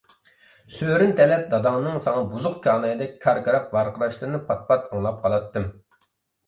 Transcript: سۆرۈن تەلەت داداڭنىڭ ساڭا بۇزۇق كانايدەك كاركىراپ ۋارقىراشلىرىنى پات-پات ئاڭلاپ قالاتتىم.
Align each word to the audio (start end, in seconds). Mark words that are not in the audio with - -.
سۆرۈن 0.77 1.13
تەلەت 1.19 1.45
داداڭنىڭ 1.51 1.99
ساڭا 2.07 2.23
بۇزۇق 2.33 2.57
كانايدەك 2.65 3.15
كاركىراپ 3.27 3.69
ۋارقىراشلىرىنى 3.79 4.43
پات-پات 4.51 4.91
ئاڭلاپ 4.93 5.23
قالاتتىم. 5.29 5.75